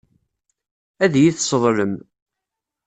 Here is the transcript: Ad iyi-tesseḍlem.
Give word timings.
Ad 1.03 1.13
iyi-tesseḍlem. 1.15 1.93